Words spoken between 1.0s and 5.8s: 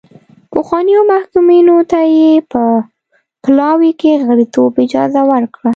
محکومینو ته یې په پلاوي کې غړیتوب اجازه ورکړه.